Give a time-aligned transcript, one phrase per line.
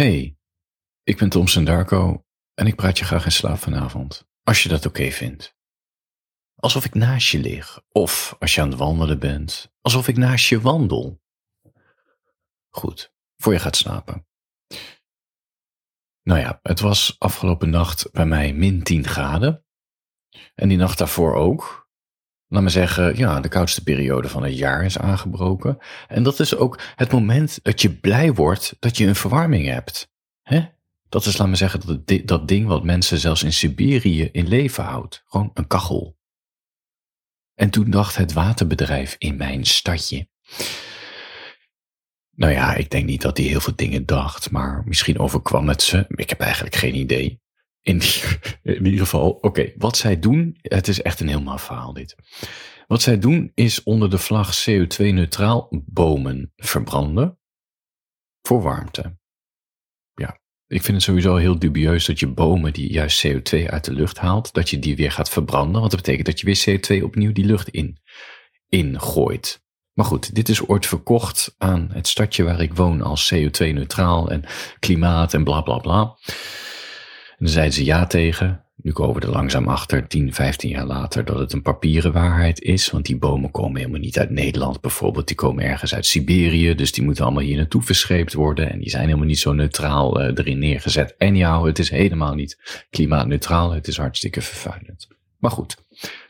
[0.00, 0.38] Hey,
[1.02, 4.86] ik ben Tom Darko en ik praat je graag in slaap vanavond, als je dat
[4.86, 5.56] oké vindt.
[6.54, 10.48] Alsof ik naast je lig, of als je aan het wandelen bent, alsof ik naast
[10.48, 11.22] je wandel.
[12.68, 14.26] Goed, voor je gaat slapen.
[16.22, 19.64] Nou ja, het was afgelopen nacht bij mij min 10 graden.
[20.54, 21.89] En die nacht daarvoor ook.
[22.52, 25.78] Laat me zeggen, ja, de koudste periode van het jaar is aangebroken.
[26.08, 30.10] En dat is ook het moment dat je blij wordt dat je een verwarming hebt.
[30.42, 30.68] Hè?
[31.08, 34.84] Dat is, laat me zeggen, dat, dat ding wat mensen zelfs in Siberië in leven
[34.84, 35.22] houdt.
[35.26, 36.18] Gewoon een kachel.
[37.54, 40.28] En toen dacht het waterbedrijf in mijn stadje.
[42.30, 45.82] Nou ja, ik denk niet dat hij heel veel dingen dacht, maar misschien overkwam het
[45.82, 46.04] ze.
[46.08, 47.40] Ik heb eigenlijk geen idee.
[47.82, 48.00] In,
[48.62, 52.16] in ieder geval, oké, wat zij doen, het is echt een helemaal verhaal dit.
[52.86, 57.38] Wat zij doen is onder de vlag CO2-neutraal bomen verbranden
[58.42, 59.18] voor warmte.
[60.14, 63.92] Ja, ik vind het sowieso heel dubieus dat je bomen die juist CO2 uit de
[63.92, 67.04] lucht haalt, dat je die weer gaat verbranden, want dat betekent dat je weer CO2
[67.04, 67.98] opnieuw die lucht in,
[68.68, 69.62] ingooit.
[69.92, 74.44] Maar goed, dit is ooit verkocht aan het stadje waar ik woon als CO2-neutraal en
[74.78, 76.18] klimaat en bla bla bla.
[77.40, 78.64] Dan zeiden ze ja tegen.
[78.82, 82.60] Nu komen we er langzaam achter, 10, 15 jaar later, dat het een papieren waarheid
[82.60, 82.90] is.
[82.90, 85.26] Want die bomen komen helemaal niet uit Nederland bijvoorbeeld.
[85.26, 86.74] Die komen ergens uit Siberië.
[86.74, 88.70] Dus die moeten allemaal hier naartoe verscheept worden.
[88.70, 91.14] En die zijn helemaal niet zo neutraal uh, erin neergezet.
[91.18, 93.72] En ja, het is helemaal niet klimaatneutraal.
[93.72, 95.08] Het is hartstikke vervuilend.
[95.38, 95.76] Maar goed,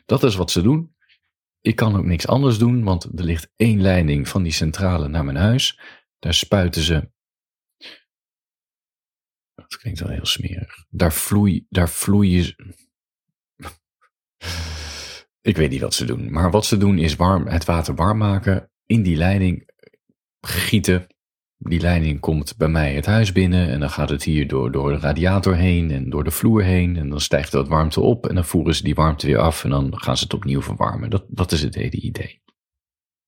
[0.05, 0.95] dat is wat ze doen.
[1.61, 5.25] Ik kan ook niks anders doen, want er ligt één leiding van die centrale naar
[5.25, 5.79] mijn huis.
[6.19, 7.09] Daar spuiten ze
[9.71, 10.85] dat klinkt wel heel smerig.
[10.89, 12.55] Daar vloei, daar vloeien.
[15.41, 16.31] Ik weet niet wat ze doen.
[16.31, 18.71] Maar wat ze doen is warm, het water warm maken.
[18.85, 19.69] In die leiding
[20.41, 21.07] gieten.
[21.57, 23.69] Die leiding komt bij mij het huis binnen.
[23.69, 26.97] En dan gaat het hier door, door de radiator heen en door de vloer heen.
[26.97, 28.27] En dan stijgt dat warmte op.
[28.27, 29.63] En dan voeren ze die warmte weer af.
[29.63, 31.09] En dan gaan ze het opnieuw verwarmen.
[31.09, 32.41] Dat, dat is het hele idee.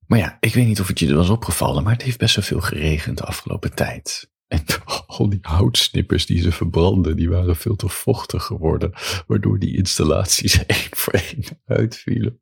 [0.08, 1.84] Maar ja, ik weet niet of het je er was opgevallen.
[1.84, 4.32] Maar het heeft best wel veel geregend de afgelopen tijd.
[4.54, 4.64] En
[5.08, 8.94] al die houtsnippers die ze verbranden, die waren veel te vochtig geworden,
[9.28, 12.40] waardoor die installaties één voor één uitvielen.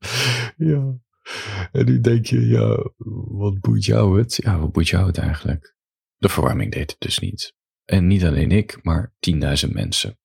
[0.58, 1.00] Ja.
[1.72, 2.92] En nu denk je, ja,
[3.28, 4.40] wat boeit jou het?
[4.44, 5.76] Ja, wat boeit jou het eigenlijk?
[6.18, 7.56] De verwarming deed het dus niet.
[7.86, 9.14] En niet alleen ik, maar
[9.66, 10.20] 10.000 mensen.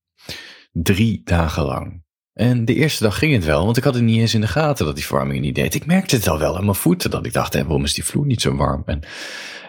[0.73, 2.05] Drie dagen lang.
[2.33, 4.47] En de eerste dag ging het wel, want ik had het niet eens in de
[4.47, 5.75] gaten dat die verwarming niet deed.
[5.75, 8.05] Ik merkte het al wel aan mijn voeten, dat ik dacht, hé, waarom is die
[8.05, 8.83] vloer niet zo warm?
[8.87, 9.03] En,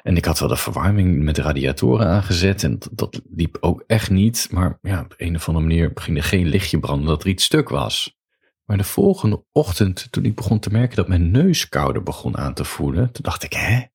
[0.08, 4.48] en ik had wel de verwarming met radiatoren aangezet en dat, liep ook echt niet.
[4.52, 7.44] Maar ja, op een of andere manier ging er geen lichtje branden dat er iets
[7.44, 8.18] stuk was.
[8.66, 12.54] Maar de volgende ochtend, toen ik begon te merken dat mijn neus kouder begon aan
[12.54, 13.86] te voelen, toen dacht ik, hè?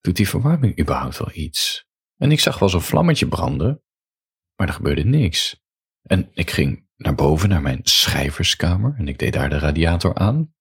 [0.00, 1.86] Doet die verwarming überhaupt wel iets?
[2.16, 3.82] En ik zag wel zo'n vlammetje branden,
[4.56, 5.62] maar er gebeurde niks.
[6.02, 8.94] En ik ging naar boven, naar mijn schrijverskamer.
[8.98, 10.54] En ik deed daar de radiator aan.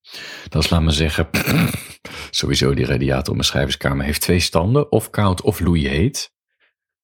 [0.50, 1.30] Dat is, laat me zeggen,
[2.32, 4.92] sowieso die radiator op mijn schrijverskamer heeft twee standen.
[4.92, 6.34] Of koud of loeiheet.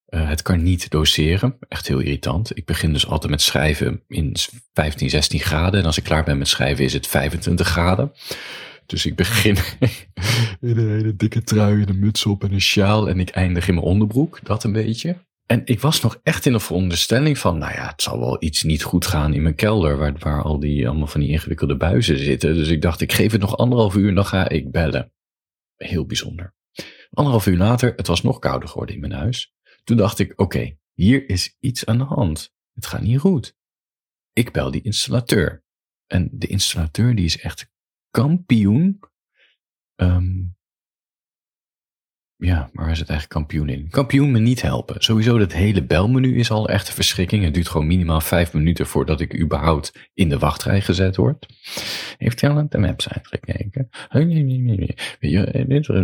[0.09, 1.57] Uh, het kan niet doseren.
[1.67, 2.57] Echt heel irritant.
[2.57, 4.35] Ik begin dus altijd met schrijven in
[4.73, 5.79] 15, 16 graden.
[5.79, 8.11] En als ik klaar ben met schrijven is het 25 graden.
[8.85, 9.55] Dus ik begin
[10.61, 13.09] in een hele dikke trui en een muts op en een sjaal.
[13.09, 14.39] En ik eindig in mijn onderbroek.
[14.43, 15.25] Dat een beetje.
[15.45, 18.63] En ik was nog echt in de veronderstelling van, nou ja, het zal wel iets
[18.63, 22.17] niet goed gaan in mijn kelder, waar, waar al die, allemaal van die ingewikkelde buizen
[22.17, 22.53] zitten.
[22.53, 25.11] Dus ik dacht, ik geef het nog anderhalf uur, dan ga ik bellen.
[25.77, 26.55] Heel bijzonder.
[27.09, 29.53] Anderhalf uur later, het was nog kouder geworden in mijn huis.
[29.83, 32.53] Toen dacht ik, oké, hier is iets aan de hand.
[32.73, 33.55] Het gaat niet goed.
[34.33, 35.63] Ik bel die installateur.
[36.05, 37.71] En de installateur die is echt
[38.09, 38.99] kampioen
[39.95, 40.56] um,
[42.39, 43.89] ja, maar waar is het eigenlijk kampioen in?
[43.89, 45.03] Kampioen me niet helpen.
[45.03, 47.43] Sowieso dat hele belmenu is al echt een verschrikking.
[47.43, 51.45] Het duurt gewoon minimaal vijf minuten voordat ik überhaupt in de wachtrij gezet word.
[52.17, 53.89] Heeft hij al aan de website gekeken?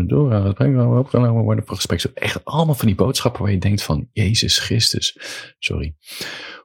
[0.08, 2.04] Door het opgenomen worden voor gesprek.
[2.04, 5.18] Echt allemaal van die boodschappen waar je denkt van, Jezus Christus.
[5.60, 5.96] Sorry.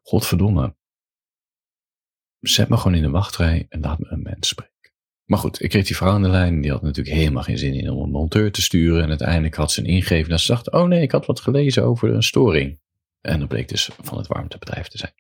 [0.03, 0.77] Godverdomme.
[2.41, 4.78] Zet me gewoon in de wachtrij en laat me een mens spreken.
[5.29, 6.61] Maar goed, ik kreeg die vrouw aan de lijn.
[6.61, 9.03] Die had natuurlijk helemaal geen zin in om een monteur te sturen.
[9.03, 10.31] En uiteindelijk had ze een ingeven.
[10.31, 12.81] Dat ze dacht, oh nee, ik had wat gelezen over een storing.
[13.21, 15.13] En dat bleek dus van het warmtebedrijf te zijn.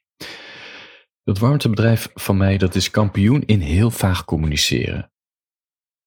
[1.25, 5.13] Dat warmtebedrijf van mij, dat is kampioen in heel vaag communiceren.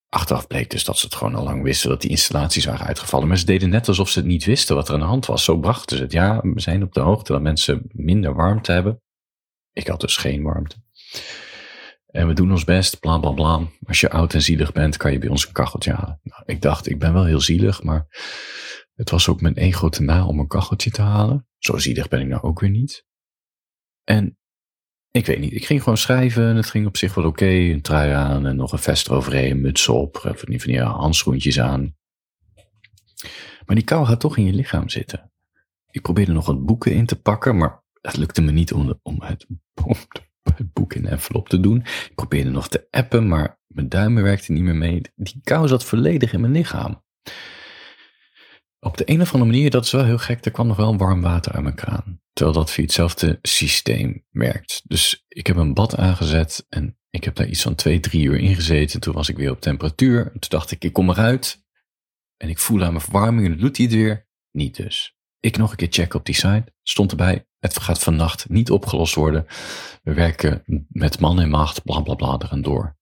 [0.10, 3.28] Achteraf bleek dus dat ze het gewoon al lang wisten dat die installaties waren uitgevallen.
[3.28, 5.44] Maar ze deden net alsof ze het niet wisten wat er aan de hand was.
[5.44, 6.12] Zo brachten ze het.
[6.12, 9.02] Ja, we zijn op de hoogte dat mensen minder warmte hebben.
[9.74, 10.76] Ik had dus geen warmte.
[12.12, 13.68] En we doen ons best, bla bla bla.
[13.88, 16.20] Als je oud en zielig bent, kan je bij ons een kacheltje halen.
[16.24, 18.08] Nou, ik dacht, ik ben wel heel zielig, maar
[18.96, 21.48] Het was ook mijn ego te na om een kacheltje te halen.
[21.58, 23.06] Zo zielig ben ik nou ook weer niet.
[24.04, 24.38] En
[25.12, 27.46] ik weet niet, ik ging gewoon schrijven en het ging op zich wel oké.
[27.46, 31.60] Een trui aan en nog een vest eroverheen, muts op, van die, van die handschoentjes
[31.60, 31.96] aan.
[33.66, 35.32] Maar die kou gaat toch in je lichaam zitten.
[35.92, 39.22] Ik probeerde nog wat boeken in te pakken, maar het lukte me niet om, om,
[39.22, 39.46] het,
[39.84, 39.96] om
[40.58, 41.80] het boek in de envelop te doen.
[41.80, 45.02] Ik probeerde nog te appen, maar mijn duimen werkten niet meer mee.
[45.16, 47.04] Die kou zat volledig in mijn lichaam.
[48.80, 50.98] Op de een of andere manier, dat is wel heel gek, er kwam nog wel
[50.98, 52.22] warm water uit mijn kraan.
[52.34, 54.82] Terwijl dat via hetzelfde systeem werkt.
[54.86, 58.40] Dus ik heb een bad aangezet en ik heb daar iets van twee, drie uur
[58.40, 59.00] in gezeten.
[59.00, 60.32] Toen was ik weer op temperatuur.
[60.32, 61.64] Toen dacht ik, ik kom eruit.
[62.38, 64.30] En ik voel aan mijn verwarming en doet hij het weer.
[64.52, 65.16] Niet dus.
[65.40, 66.74] Ik nog een keer checken op die site.
[66.84, 69.46] Stond erbij, het gaat vannacht niet opgelost worden.
[70.04, 73.00] We werken met man en macht, bla bla bla, er door.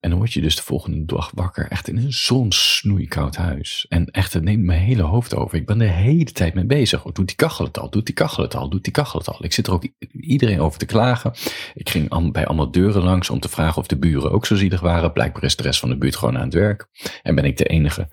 [0.00, 3.86] En dan word je dus de volgende dag wakker, echt in een zo'n snoeikoud huis.
[3.88, 5.58] En echt, het neemt mijn hele hoofd over.
[5.58, 7.02] Ik ben de hele tijd mee bezig.
[7.02, 7.90] Doet die kachel het al?
[7.90, 8.68] Doet die kachel het al?
[8.68, 9.44] Doet die kachel het al?
[9.44, 11.32] Ik zit er ook iedereen over te klagen.
[11.74, 14.80] Ik ging bij allemaal deuren langs om te vragen of de buren ook zo zielig
[14.80, 15.12] waren.
[15.12, 16.88] Blijkbaar is de rest van de buurt gewoon aan het werk.
[17.22, 18.08] En ben ik de enige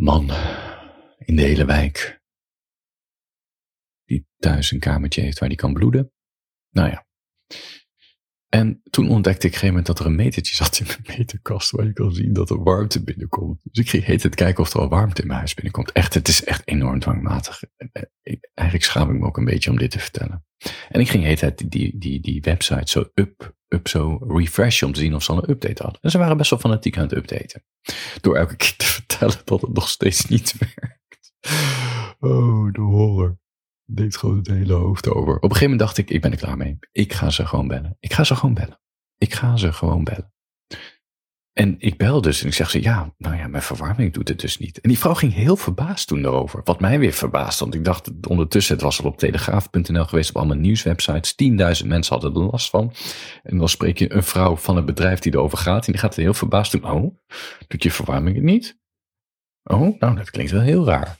[0.00, 0.30] man
[1.18, 2.20] in de hele wijk
[4.04, 6.12] die thuis een kamertje heeft waar die kan bloeden.
[6.70, 7.06] Nou ja.
[8.50, 11.16] En toen ontdekte ik op een gegeven moment dat er een metertje zat in de
[11.16, 13.60] meterkast waar je kan zien dat er warmte binnenkomt.
[13.62, 15.92] Dus ik ging heet het kijken of er al warmte in mijn huis binnenkomt.
[15.92, 17.62] Echt, het is echt enorm dwangmatig.
[18.54, 20.44] eigenlijk schaam ik me ook een beetje om dit te vertellen.
[20.88, 24.92] En ik ging heet het die, die, die website zo up, up zo refreshen om
[24.92, 26.00] te zien of ze al een update hadden.
[26.02, 27.64] En ze waren best wel fanatiek aan het updaten.
[28.20, 31.32] Door elke keer te vertellen dat het nog steeds niet werkt.
[32.18, 33.38] Oh, de horror
[33.94, 35.34] deed gewoon het hele hoofd over.
[35.36, 36.78] Op een gegeven moment dacht ik, ik ben er klaar mee.
[36.92, 37.96] Ik ga ze gewoon bellen.
[38.00, 38.80] Ik ga ze gewoon bellen.
[39.18, 40.32] Ik ga ze gewoon bellen.
[41.52, 44.40] En ik bel dus en ik zeg ze, ja, nou ja, mijn verwarming doet het
[44.40, 44.80] dus niet.
[44.80, 46.60] En die vrouw ging heel verbaasd toen daarover.
[46.64, 50.36] Wat mij weer verbaasd, want ik dacht ondertussen, het was al op telegraaf.nl geweest, op
[50.36, 51.34] allemaal nieuwswebsites.
[51.82, 52.92] 10.000 mensen hadden er last van.
[53.42, 55.86] En dan spreek je een vrouw van het bedrijf die erover gaat.
[55.86, 57.14] En die gaat er heel verbaasd doen, oh,
[57.68, 58.78] doet je verwarming het niet?
[59.62, 61.18] Oh, nou, dat klinkt wel heel raar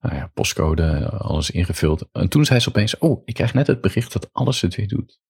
[0.00, 2.08] nou ja, postcode, alles ingevuld.
[2.12, 4.88] En toen zei ze opeens, oh, ik krijg net het bericht dat alles het weer
[4.88, 5.20] doet.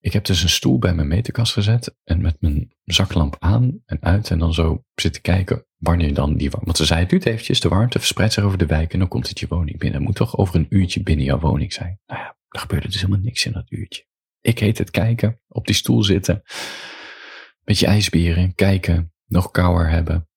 [0.00, 4.02] Ik heb dus een stoel bij mijn meterkast gezet en met mijn zaklamp aan en
[4.02, 7.26] uit en dan zo zitten kijken wanneer dan die warmte, want ze zei het duurt
[7.26, 9.98] eventjes, de warmte verspreidt zich over de wijk en dan komt het je woning binnen.
[9.98, 12.00] Het moet toch over een uurtje binnen jouw woning zijn.
[12.06, 14.04] Nou ja, er gebeurde dus helemaal niks in dat uurtje.
[14.40, 16.42] Ik heet het kijken, op die stoel zitten,
[17.64, 20.28] met je ijsberen, kijken, nog kouder hebben,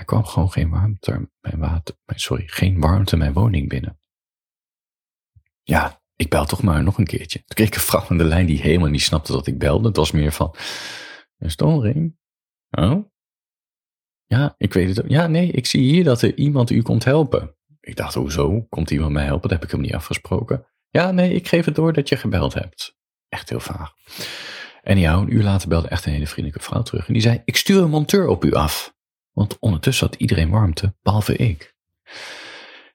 [0.00, 4.00] er kwam gewoon geen warmte, mijn sorry, geen warmte mijn woning binnen.
[5.62, 7.38] Ja, ik bel toch maar nog een keertje.
[7.38, 9.88] Toen kreeg ik een vrouw aan de lijn die helemaal niet snapte dat ik belde.
[9.88, 10.54] Het was meer van,
[11.38, 12.16] een storing?
[12.70, 13.04] Oh?
[14.26, 15.10] Ja, ik weet het ook.
[15.10, 17.56] Ja, nee, ik zie hier dat er iemand u komt helpen.
[17.80, 18.66] Ik dacht, hoezo?
[18.68, 19.48] Komt iemand mij helpen?
[19.48, 20.66] Dat heb ik hem niet afgesproken.
[20.88, 22.96] Ja, nee, ik geef het door dat je gebeld hebt.
[23.28, 23.92] Echt heel vaag.
[24.82, 27.06] En ja, een uur later belde echt een hele vriendelijke vrouw terug.
[27.06, 28.98] En die zei, ik stuur een monteur op u af.
[29.40, 31.74] Want ondertussen had iedereen warmte, behalve ik.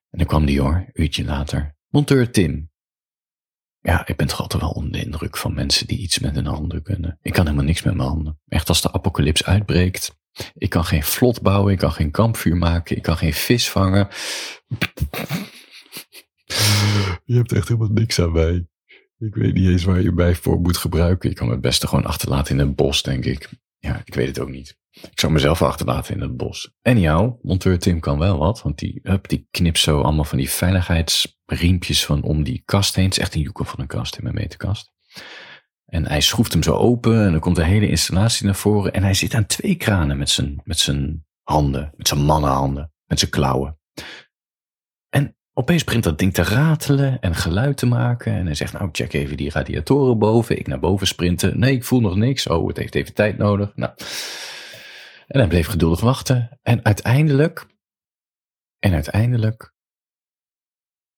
[0.09, 1.75] En dan kwam die hoor, een uurtje later.
[1.89, 2.71] Monteur Tim.
[3.79, 6.45] Ja, ik ben toch altijd wel onder de indruk van mensen die iets met hun
[6.45, 7.17] handen kunnen.
[7.21, 8.39] Ik kan helemaal niks met mijn handen.
[8.47, 10.17] Echt als de apocalyps uitbreekt.
[10.53, 14.07] Ik kan geen vlot bouwen, ik kan geen kampvuur maken, ik kan geen vis vangen.
[17.23, 18.67] Je hebt echt helemaal niks aan mij.
[19.17, 21.29] Ik weet niet eens waar je mij voor moet gebruiken.
[21.29, 23.49] Ik kan het beste gewoon achterlaten in een bos, denk ik.
[23.85, 24.77] Ja, ik weet het ook niet.
[24.91, 26.71] Ik zou mezelf achterlaten in het bos.
[26.81, 30.37] En jou, monteur Tim kan wel wat, want die, hup, die knipt zo allemaal van
[30.37, 33.05] die veiligheidsriempjes van om die kast heen.
[33.05, 34.91] Het is echt een joekel van een kast in mijn meterkast.
[35.85, 38.93] En hij schroeft hem zo open en dan komt de hele installatie naar voren.
[38.93, 43.19] En hij zit aan twee kranen met zijn, met zijn handen, met zijn mannenhanden, met
[43.19, 43.79] zijn klauwen.
[45.55, 48.33] En opeens begint dat ding te ratelen en geluid te maken.
[48.33, 50.59] En hij zegt, nou check even die radiatoren boven.
[50.59, 51.59] Ik naar boven sprinten.
[51.59, 52.47] Nee, ik voel nog niks.
[52.47, 53.75] Oh, het heeft even tijd nodig.
[53.75, 53.93] Nou...
[55.27, 56.59] En hij bleef geduldig wachten.
[56.61, 57.65] En uiteindelijk,
[58.79, 59.73] en uiteindelijk,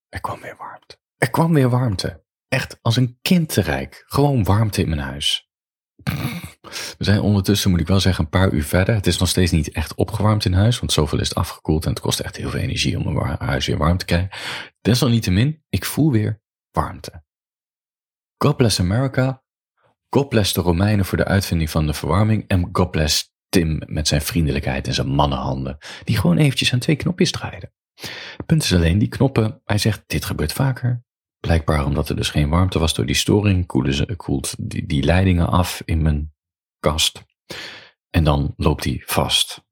[0.08, 0.98] er kwam weer warmte.
[1.16, 2.24] Er kwam weer warmte.
[2.48, 4.04] Echt als een kind te rijk.
[4.06, 5.50] Gewoon warmte in mijn huis.
[6.98, 8.94] We zijn ondertussen, moet ik wel zeggen, een paar uur verder.
[8.94, 11.90] Het is nog steeds niet echt opgewarmd in huis, want zoveel is het afgekoeld en
[11.90, 14.30] het kost echt heel veel energie om een huis weer warm te krijgen.
[14.80, 17.24] Desalniettemin, ik voel weer warmte.
[18.36, 19.42] God bless America.
[20.08, 22.44] God bless de Romeinen voor de uitvinding van de verwarming.
[22.46, 26.96] En God bless Tim met zijn vriendelijkheid en zijn mannenhanden, die gewoon eventjes aan twee
[26.96, 27.72] knopjes draaiden.
[28.46, 31.02] Punt is alleen, die knoppen, hij zegt, dit gebeurt vaker.
[31.40, 35.48] Blijkbaar omdat er dus geen warmte was door die storing, ze, koelt die, die leidingen
[35.48, 36.32] af in mijn
[36.80, 37.24] kast.
[38.10, 39.66] En dan loopt hij vast.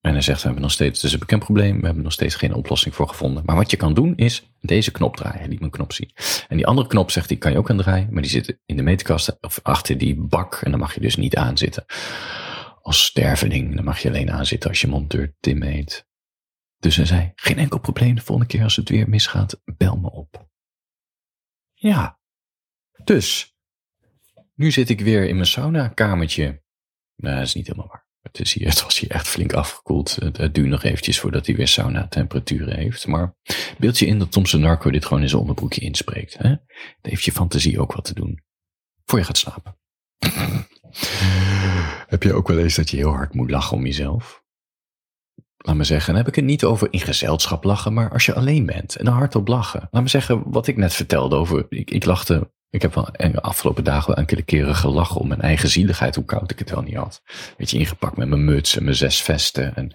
[0.00, 2.12] En hij zegt, we hebben nog steeds, het is een bekend probleem, we hebben nog
[2.12, 3.42] steeds geen oplossing voor gevonden.
[3.46, 5.38] Maar wat je kan doen is deze knop draaien.
[5.38, 6.10] Hij liet een knop zien.
[6.48, 8.76] En die andere knop zegt, die kan je ook aan draaien, maar die zit in
[8.76, 10.54] de meterkast of achter die bak.
[10.54, 11.84] En dan mag je dus niet aanzitten.
[12.82, 16.06] Als sterveling, dan mag je alleen aanzitten als je monteur Tim heet.
[16.78, 20.10] Dus hij zei, geen enkel probleem, de volgende keer als het weer misgaat, bel me
[20.10, 20.48] op.
[21.72, 22.20] Ja.
[23.04, 23.51] Dus,
[24.54, 26.62] nu zit ik weer in mijn sauna kamertje.
[27.16, 28.06] Nou, dat is niet helemaal waar.
[28.20, 30.14] Het, is hier, het was hier echt flink afgekoeld.
[30.14, 33.06] Het, duurt nog eventjes voordat hij weer sauna temperaturen heeft.
[33.06, 33.34] Maar
[33.78, 36.38] beeld je in dat Thompson Narco dit gewoon in zijn onderbroekje inspreekt.
[36.38, 36.48] Hè?
[36.48, 36.58] Dan
[37.00, 38.42] heeft je fantasie ook wat te doen.
[39.04, 39.76] Voor je gaat slapen.
[42.12, 44.42] Heb je ook wel eens dat je heel hard moet lachen om jezelf?
[45.56, 48.34] Laat me zeggen, dan heb ik het niet over in gezelschap lachen, maar als je
[48.34, 49.88] alleen bent en er hardop lachen.
[49.90, 53.40] Laat me zeggen, wat ik net vertelde over, ik, ik lachte ik heb wel de
[53.40, 56.82] afgelopen dagen wel enkele keren gelachen om mijn eigen zieligheid, hoe koud ik het wel
[56.82, 57.22] niet had.
[57.56, 59.92] Weet je, ingepakt met mijn muts en mijn zes vesten en,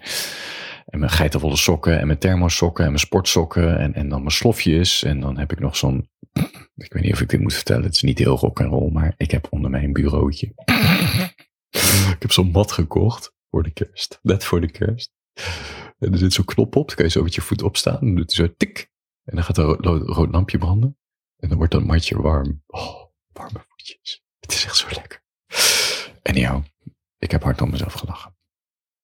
[0.86, 5.02] en mijn geitenvolle sokken en mijn thermosokken en mijn sportsokken en, en dan mijn slofjes.
[5.02, 6.08] En dan heb ik nog zo'n,
[6.76, 8.90] ik weet niet of ik dit moet vertellen, het is niet heel rock en roll,
[8.92, 10.52] maar ik heb onder mijn bureautje.
[12.14, 15.12] ik heb zo'n mat gekocht voor de kerst, net voor de kerst.
[15.98, 18.00] En er zit zo'n knop op, dan kan je zo met je voet opstaan.
[18.00, 18.90] En dan doet hij zo tik.
[19.24, 20.98] En dan gaat er een rood lampje branden.
[21.38, 22.62] En dan wordt dat matje warm.
[22.66, 24.24] Oh, warme voetjes.
[24.38, 25.22] Het is echt zo lekker.
[26.22, 26.62] En ja,
[27.18, 28.36] ik heb hard om mezelf gelachen.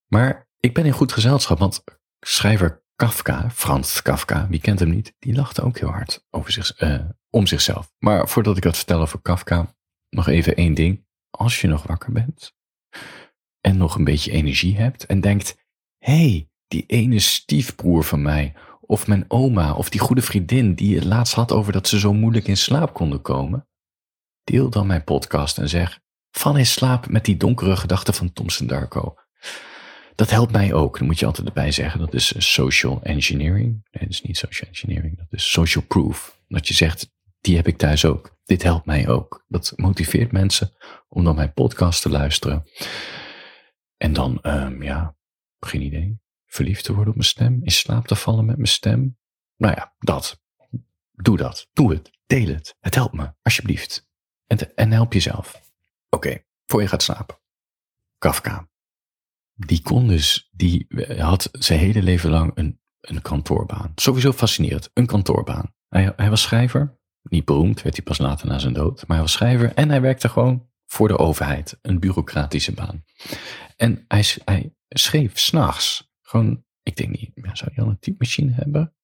[0.07, 1.85] Maar ik ben in goed gezelschap, want
[2.21, 7.01] schrijver Kafka, Frans Kafka, wie kent hem niet, die lachte ook heel hard over uh,
[7.31, 7.93] om zichzelf.
[7.99, 9.77] Maar voordat ik dat vertel over Kafka,
[10.09, 11.07] nog even één ding.
[11.31, 12.55] Als je nog wakker bent
[13.61, 15.57] en nog een beetje energie hebt en denkt,
[15.99, 18.55] hé, hey, die ene stiefbroer van mij
[18.87, 22.13] of mijn oma of die goede vriendin die het laatst had over dat ze zo
[22.13, 23.69] moeilijk in slaap konden komen.
[24.45, 26.01] Deel dan mijn podcast en zeg,
[26.31, 29.15] van in slaap met die donkere gedachten van Thompson Darko.
[30.15, 30.99] Dat helpt mij ook.
[30.99, 33.67] Dan moet je altijd erbij zeggen, dat is social engineering.
[33.67, 36.41] Nee, dat is niet social engineering, dat is social proof.
[36.49, 37.11] Dat je zegt,
[37.41, 38.37] die heb ik thuis ook.
[38.45, 39.45] Dit helpt mij ook.
[39.49, 40.73] Dat motiveert mensen
[41.09, 42.63] om dan mijn podcast te luisteren.
[43.97, 45.17] En dan, um, ja,
[45.61, 46.23] geen idee
[46.55, 49.19] verliefd te worden op mijn stem, in slaap te vallen met mijn stem.
[49.57, 50.43] Nou ja, dat.
[51.13, 51.69] Doe dat.
[51.73, 52.11] Doe het.
[52.27, 52.77] Deel het.
[52.81, 54.09] Het helpt me, alsjeblieft.
[54.47, 55.61] En, en help jezelf.
[56.09, 57.39] Oké, voor je gaat slapen.
[58.19, 58.69] Kafka.
[59.55, 60.87] Die kon dus, die
[61.19, 63.93] had zijn hele leven lang een, een kantoorbaan.
[63.95, 65.75] Sowieso fascinerend, een kantoorbaan.
[65.89, 68.97] Hij, hij was schrijver, niet beroemd, werd hij pas later na zijn dood.
[69.07, 73.05] Maar hij was schrijver en hij werkte gewoon voor de overheid, een bureaucratische baan.
[73.77, 76.04] En hij, hij schreef s'nachts.
[76.27, 78.95] Gewoon, ik denk niet, zou hij al een typemachine hebben?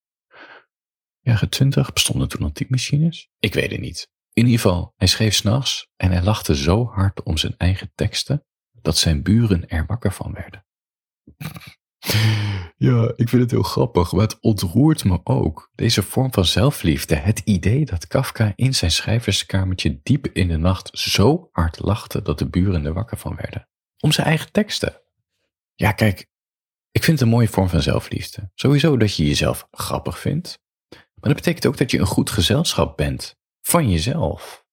[1.20, 3.30] Jaren twintig, bestonden toen al typemachines?
[3.38, 4.10] Ik weet het niet.
[4.32, 8.44] In ieder geval, hij schreef s'nachts en hij lachte zo hard om zijn eigen teksten,
[8.72, 10.66] dat zijn buren er wakker van werden.
[12.76, 15.70] Ja, ik vind het heel grappig, maar het ontroert me ook.
[15.74, 20.90] Deze vorm van zelfliefde, het idee dat Kafka in zijn schrijverskamertje diep in de nacht
[20.92, 23.68] zo hard lachte dat de buren er wakker van werden.
[23.98, 25.00] Om zijn eigen teksten.
[25.74, 26.29] Ja, kijk,
[26.90, 28.50] ik vind het een mooie vorm van zelfliefde.
[28.54, 30.58] Sowieso dat je jezelf grappig vindt.
[30.90, 34.64] Maar dat betekent ook dat je een goed gezelschap bent van jezelf.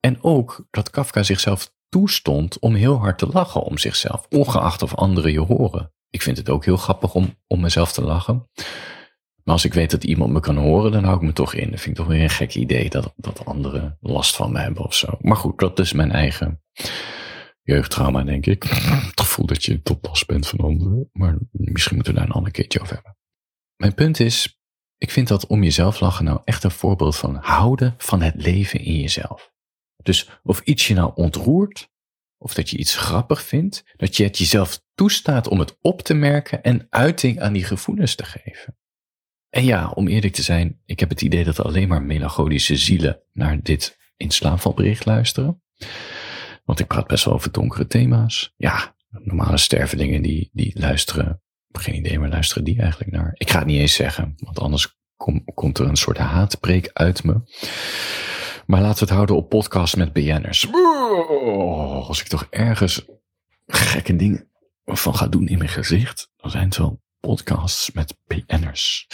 [0.00, 4.94] En ook dat Kafka zichzelf toestond om heel hard te lachen om zichzelf, ongeacht of
[4.94, 5.92] anderen je horen.
[6.10, 8.48] Ik vind het ook heel grappig om, om mezelf te lachen.
[9.44, 11.70] Maar als ik weet dat iemand me kan horen, dan hou ik me toch in.
[11.70, 14.84] Dat vind ik toch weer een gek idee dat, dat anderen last van me hebben
[14.84, 15.18] of zo.
[15.20, 16.62] Maar goed, dat is mijn eigen
[17.68, 18.64] jeugdtrauma, denk ik.
[19.10, 21.10] Het gevoel dat je tot last bent van anderen.
[21.12, 23.16] Maar misschien moeten we daar een ander keertje over hebben.
[23.76, 24.60] Mijn punt is,
[24.98, 28.80] ik vind dat om jezelf lachen nou echt een voorbeeld van houden van het leven
[28.80, 29.52] in jezelf.
[30.02, 31.90] Dus of iets je nou ontroert,
[32.38, 36.14] of dat je iets grappig vindt, dat je het jezelf toestaat om het op te
[36.14, 38.76] merken en uiting aan die gevoelens te geven.
[39.48, 43.22] En ja, om eerlijk te zijn, ik heb het idee dat alleen maar melancholische zielen
[43.32, 45.62] naar dit in slaapvalbericht luisteren.
[46.68, 48.52] Want ik praat best wel over donkere thema's.
[48.56, 51.42] Ja, normale stervelingen die, die luisteren.
[51.72, 53.30] Geen idee, maar luisteren die eigenlijk naar?
[53.34, 54.96] Ik ga het niet eens zeggen, want anders
[55.54, 57.40] komt er een soort haatpreek uit me.
[58.66, 60.66] Maar laten we het houden op podcast met BN'ers.
[60.66, 63.04] Oh, als ik toch ergens
[63.66, 64.50] gekke dingen
[64.84, 69.06] van ga doen in mijn gezicht, dan zijn het wel podcasts met BN'ers.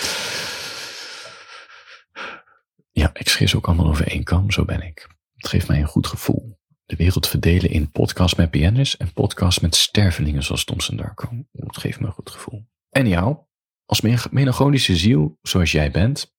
[2.91, 5.09] Ja, ik schreef ook allemaal over één kam, zo ben ik.
[5.37, 9.61] Het geeft mij een goed gevoel de wereld verdelen in podcasts met BN'ers en podcasts
[9.61, 11.29] met stervelingen zoals Thompson Darko.
[11.53, 12.67] Dat geeft me een goed gevoel.
[12.91, 13.37] En jou,
[13.87, 14.01] als
[14.31, 16.35] melancholische ziel zoals jij bent,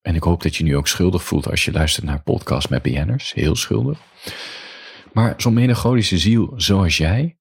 [0.00, 2.82] en ik hoop dat je nu ook schuldig voelt als je luistert naar podcasts met
[2.82, 4.00] BN'ers, heel schuldig.
[5.12, 7.38] Maar zo'n melancholische ziel zoals jij,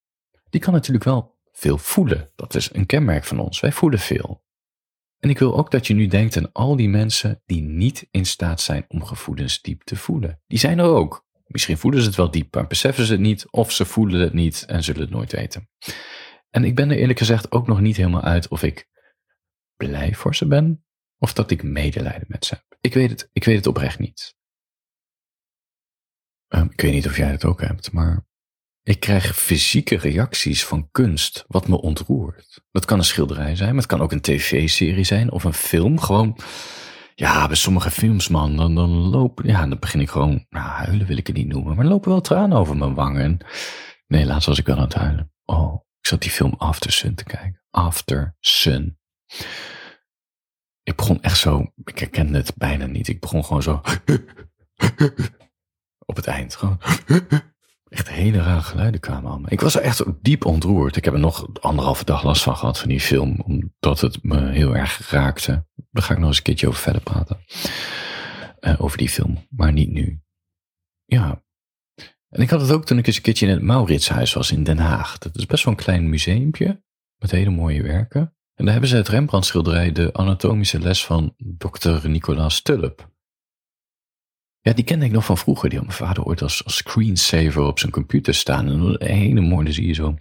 [0.49, 2.31] die kan natuurlijk wel veel voelen.
[2.35, 3.59] Dat is een kenmerk van ons.
[3.59, 4.43] Wij voelen veel.
[5.19, 8.25] En ik wil ook dat je nu denkt aan al die mensen die niet in
[8.25, 10.41] staat zijn om gevoelens diep te voelen.
[10.47, 11.22] Die zijn er ook.
[11.53, 14.33] Misschien voelen ze het wel diep, maar beseffen ze het niet, of ze voelen het
[14.33, 15.69] niet en zullen het nooit weten.
[16.49, 18.87] En ik ben er eerlijk gezegd ook nog niet helemaal uit of ik
[19.75, 20.85] blij voor ze ben,
[21.17, 22.77] of dat ik medelijden met ze heb.
[22.81, 24.35] Ik weet het, ik weet het oprecht niet.
[26.47, 28.25] Um, ik weet niet of jij het ook hebt, maar
[28.83, 32.61] ik krijg fysieke reacties van kunst wat me ontroert.
[32.71, 35.99] Dat kan een schilderij zijn, maar het kan ook een tv-serie zijn of een film.
[35.99, 36.37] Gewoon,
[37.15, 41.07] ja, bij sommige films, man, dan, dan lopen, ja, dan begin ik gewoon, nou, huilen
[41.07, 43.37] wil ik het niet noemen, maar lopen wel tranen over mijn wangen.
[44.07, 45.31] nee, laatst was ik wel aan het huilen.
[45.45, 47.61] Oh, ik zat die film After Sun te kijken.
[47.69, 48.99] After Sun.
[50.83, 53.07] Ik begon echt zo, ik herkende het bijna niet.
[53.07, 53.81] Ik begon gewoon zo
[56.09, 56.55] op het eind.
[56.55, 56.79] Gewoon
[57.93, 60.95] echt hele rare geluiden kwamen aan Ik was er echt diep ontroerd.
[60.95, 64.49] Ik heb er nog anderhalve dag last van gehad van die film, omdat het me
[64.51, 65.65] heel erg raakte.
[65.91, 67.37] Daar ga ik nog eens een keertje over verder praten.
[68.59, 70.21] Uh, over die film, maar niet nu.
[71.05, 71.43] Ja.
[72.29, 74.63] En ik had het ook toen ik eens een keertje in het Mauritshuis was in
[74.63, 75.17] Den Haag.
[75.17, 76.83] Dat is best wel een klein museumpje
[77.17, 78.35] met hele mooie werken.
[78.53, 82.09] En daar hebben ze het Rembrandt schilderij De Anatomische Les van Dr.
[82.09, 83.11] Nicolaas Tulp.
[84.63, 85.69] Ja, die kende ik nog van vroeger.
[85.69, 88.67] Die had mijn vader ooit als, screensaver op zijn computer staan.
[88.67, 90.17] En een hele mooie, zie je zo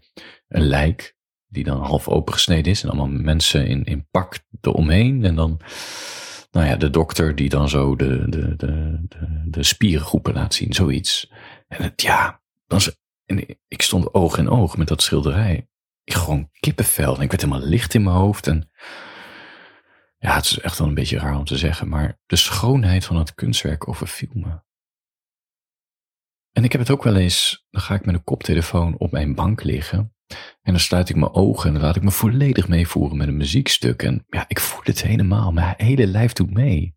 [0.49, 2.83] een lijk die dan half opengesneden is.
[2.83, 5.25] En allemaal mensen in, in pak eromheen.
[5.25, 5.61] En dan,
[6.51, 9.61] nou ja, de dokter die dan zo de, de, de, de,
[10.23, 10.73] de laat zien.
[10.73, 11.33] Zoiets.
[11.69, 12.81] En het, ja, dan,
[13.25, 15.69] en ik stond oog in oog met dat schilderij.
[16.05, 17.17] Ik gewoon kippenvel.
[17.17, 18.47] En ik werd helemaal licht in mijn hoofd.
[18.47, 18.71] En
[20.23, 23.17] ja, het is echt wel een beetje raar om te zeggen, maar de schoonheid van
[23.17, 24.61] het kunstwerk overviel me.
[26.52, 29.35] En ik heb het ook wel eens, dan ga ik met een koptelefoon op mijn
[29.35, 30.14] bank liggen
[30.62, 33.37] en dan sluit ik mijn ogen en dan laat ik me volledig meevoeren met een
[33.37, 34.02] muziekstuk.
[34.02, 36.94] En ja, ik voel het helemaal, mijn hele lijf doet mee.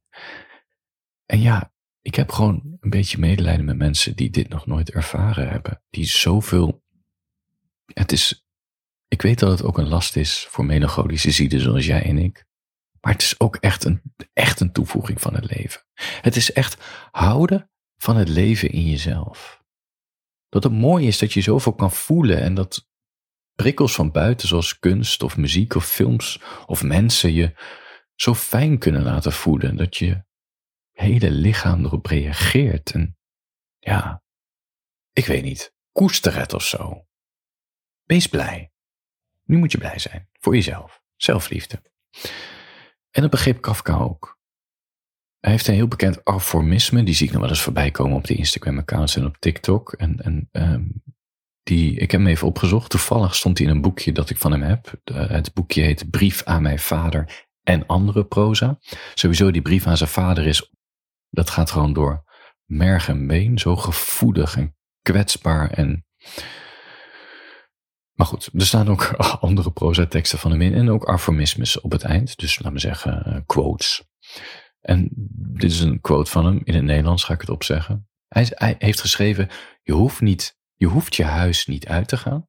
[1.26, 5.50] En ja, ik heb gewoon een beetje medelijden met mensen die dit nog nooit ervaren
[5.50, 5.82] hebben.
[5.90, 6.84] Die zoveel.
[7.86, 8.46] Het is.
[9.08, 12.46] Ik weet dat het ook een last is voor melancholische zielen zoals jij en ik.
[13.06, 14.02] Maar het is ook echt een,
[14.34, 15.82] echt een toevoeging van het leven.
[16.22, 19.64] Het is echt houden van het leven in jezelf.
[20.50, 22.88] Dat het mooi is dat je zoveel kan voelen en dat
[23.56, 27.54] prikkels van buiten, zoals kunst of muziek of films of mensen, je
[28.16, 29.76] zo fijn kunnen laten voelen.
[29.76, 30.24] Dat je
[30.92, 32.92] hele lichaam erop reageert.
[32.92, 33.18] En
[33.80, 34.24] ja,
[35.12, 37.08] ik weet niet, koester het of zo.
[38.04, 38.72] Wees blij.
[39.44, 41.02] Nu moet je blij zijn voor jezelf.
[41.16, 41.82] Zelfliefde.
[43.16, 44.40] En dat begreep Kafka ook.
[45.40, 48.28] Hij heeft een heel bekend aforisme, die zie ik nog wel eens voorbij komen op
[48.28, 49.94] de Instagram-accounts en op TikTok.
[49.94, 51.04] En, en um,
[51.64, 52.90] die, ik heb hem even opgezocht.
[52.90, 54.94] Toevallig stond hij in een boekje dat ik van hem heb.
[55.14, 58.80] het boekje heet Brief aan mijn vader en andere proza.
[59.14, 60.72] Sowieso die brief aan zijn vader is,
[61.30, 62.24] dat gaat gewoon door
[62.66, 63.60] merg en been.
[63.60, 66.06] Zo gevoelig en kwetsbaar en
[68.16, 69.04] maar goed, er staan ook
[69.42, 72.38] andere proza-teksten van hem in en ook aforismes op het eind.
[72.38, 74.04] Dus laten we zeggen uh, quotes.
[74.82, 76.62] En dit is een quote van hem.
[76.64, 78.08] In het Nederlands ga ik het opzeggen.
[78.28, 79.50] Hij, hij heeft geschreven,
[79.82, 82.48] je hoeft, niet, je hoeft je huis niet uit te gaan.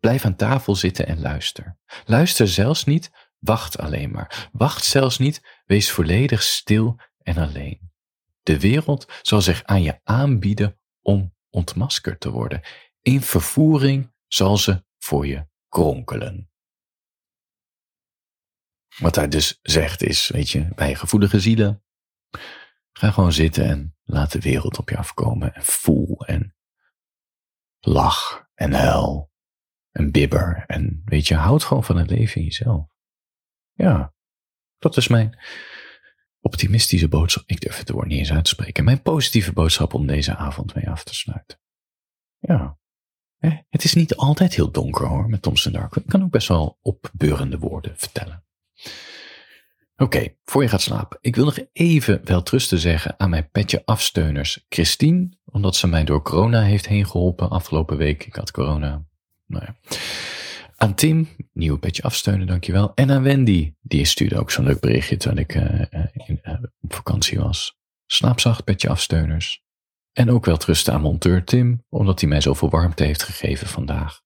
[0.00, 1.78] Blijf aan tafel zitten en luister.
[2.04, 4.48] Luister zelfs niet, wacht alleen maar.
[4.52, 7.92] Wacht zelfs niet, wees volledig stil en alleen.
[8.42, 12.60] De wereld zal zich aan je aanbieden om ontmaskerd te worden.
[13.02, 16.50] In vervoering zal ze voor je kronkelen.
[18.98, 21.84] Wat hij dus zegt is, weet je, bij gevoelige zielen,
[22.92, 26.56] ga gewoon zitten en laat de wereld op je afkomen en voel en
[27.80, 29.32] lach en huil
[29.90, 32.86] en bibber en weet je, houd gewoon van het leven in jezelf.
[33.72, 34.14] Ja,
[34.78, 35.38] dat is mijn
[36.40, 37.42] optimistische boodschap.
[37.46, 38.84] Ik durf het woord niet eens uit te spreken.
[38.84, 41.60] Mijn positieve boodschap om deze avond mee af te sluiten.
[42.38, 42.78] Ja.
[43.68, 45.96] Het is niet altijd heel donker hoor, met Thompson Dark.
[45.96, 48.44] Ik kan ook best wel opbeurende woorden vertellen.
[49.96, 51.18] Oké, voor je gaat slapen.
[51.20, 54.64] Ik wil nog even wel trusten zeggen aan mijn petje afsteuners.
[54.68, 58.26] Christine, omdat ze mij door corona heeft heen geholpen afgelopen week.
[58.26, 59.04] Ik had corona.
[59.46, 59.96] Nou ja.
[60.76, 62.94] Aan Tim, nieuwe petje afsteunen, dankjewel.
[62.94, 65.80] En aan Wendy, die stuurde ook zo'n leuk berichtje terwijl ik uh,
[66.26, 67.78] in, uh, op vakantie was.
[68.06, 69.63] Slaapzacht, petje afsteuners.
[70.14, 74.20] En ook wel trusten aan monteur Tim, omdat hij mij zoveel warmte heeft gegeven vandaag.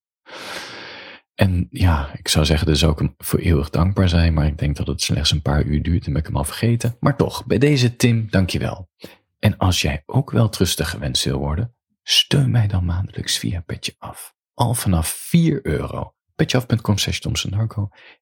[1.35, 4.87] En ja, ik zou zeggen, dus ook voor eeuwig dankbaar zijn, maar ik denk dat
[4.87, 6.97] het slechts een paar uur duurt en ben ik hem al vergeten.
[7.01, 8.91] Maar toch, bij deze Tim, dankjewel.
[9.39, 13.95] En als jij ook wel trustig gewenst wil worden, steun mij dan maandelijks via Petje
[13.99, 14.35] Af.
[14.55, 16.15] al vanaf 4 euro.
[16.35, 17.21] Petjeaf.com slash.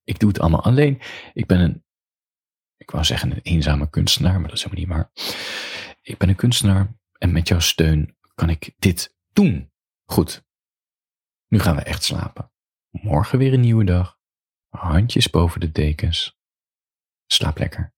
[0.04, 1.00] Ik doe het allemaal alleen.
[1.32, 1.84] Ik ben een,
[2.76, 5.10] ik wou zeggen een eenzame kunstenaar, maar dat is helemaal niet waar.
[6.02, 9.72] Ik ben een kunstenaar en met jouw steun kan ik dit doen.
[10.04, 10.44] Goed,
[11.48, 12.52] nu gaan we echt slapen.
[12.90, 14.18] Morgen weer een nieuwe dag.
[14.68, 16.38] Handjes boven de dekens.
[17.26, 17.95] Slaap lekker.